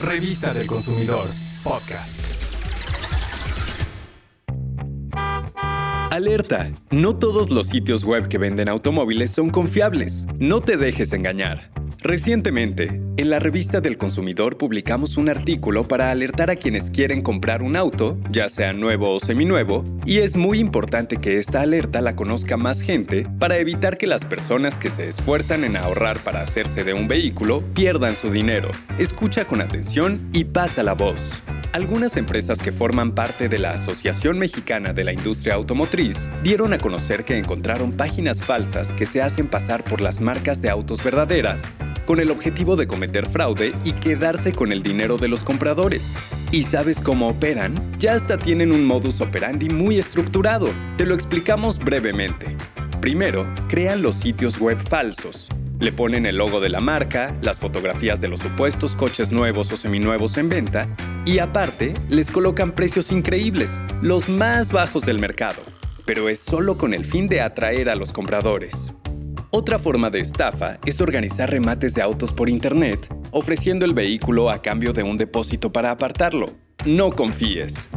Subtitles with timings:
[0.00, 1.28] Revista del Consumidor,
[1.62, 2.42] podcast.
[6.10, 10.26] Alerta, no todos los sitios web que venden automóviles son confiables.
[10.38, 11.70] No te dejes engañar.
[12.02, 17.62] Recientemente, en la revista del consumidor publicamos un artículo para alertar a quienes quieren comprar
[17.62, 22.16] un auto, ya sea nuevo o seminuevo, y es muy importante que esta alerta la
[22.16, 26.84] conozca más gente para evitar que las personas que se esfuerzan en ahorrar para hacerse
[26.84, 28.70] de un vehículo pierdan su dinero.
[28.98, 31.30] Escucha con atención y pasa la voz.
[31.74, 36.78] Algunas empresas que forman parte de la Asociación Mexicana de la Industria Automotriz dieron a
[36.78, 41.68] conocer que encontraron páginas falsas que se hacen pasar por las marcas de autos verdaderas
[42.10, 46.12] con el objetivo de cometer fraude y quedarse con el dinero de los compradores.
[46.50, 47.72] ¿Y sabes cómo operan?
[48.00, 50.70] Ya hasta tienen un modus operandi muy estructurado.
[50.96, 52.56] Te lo explicamos brevemente.
[53.00, 55.46] Primero, crean los sitios web falsos.
[55.78, 59.76] Le ponen el logo de la marca, las fotografías de los supuestos coches nuevos o
[59.76, 60.88] seminuevos en venta
[61.24, 65.62] y aparte les colocan precios increíbles, los más bajos del mercado.
[66.06, 68.92] Pero es solo con el fin de atraer a los compradores.
[69.52, 74.62] Otra forma de estafa es organizar remates de autos por Internet, ofreciendo el vehículo a
[74.62, 76.46] cambio de un depósito para apartarlo.
[76.86, 77.88] No confíes.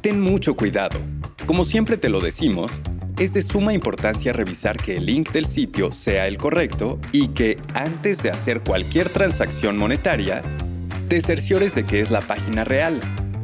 [0.00, 0.98] Ten mucho cuidado.
[1.44, 2.72] Como siempre te lo decimos,
[3.18, 7.58] es de suma importancia revisar que el link del sitio sea el correcto y que
[7.74, 10.40] antes de hacer cualquier transacción monetaria,
[11.08, 12.98] te cerciores de que es la página real.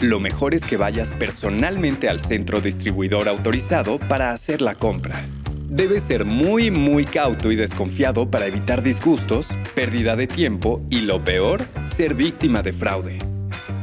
[0.00, 5.22] Lo mejor es que vayas personalmente al centro distribuidor autorizado para hacer la compra.
[5.72, 11.24] Debes ser muy muy cauto y desconfiado para evitar disgustos, pérdida de tiempo y lo
[11.24, 13.16] peor, ser víctima de fraude.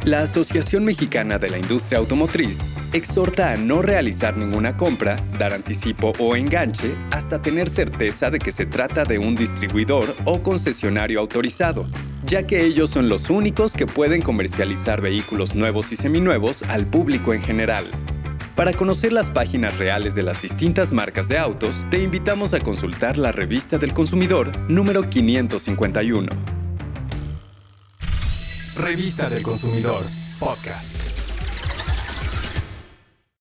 [0.04, 2.60] La Asociación Mexicana de la Industria Automotriz
[2.94, 8.52] exhorta a no realizar ninguna compra, dar anticipo o enganche hasta tener certeza de que
[8.52, 11.88] se trata de un distribuidor o concesionario autorizado,
[12.24, 17.34] ya que ellos son los únicos que pueden comercializar vehículos nuevos y seminuevos al público
[17.34, 17.90] en general.
[18.60, 23.18] Para conocer las páginas reales de las distintas marcas de autos, te invitamos a consultar
[23.18, 26.28] la revista del consumidor número 551.
[28.76, 30.04] Revista del Consumidor,
[30.42, 31.09] podcast.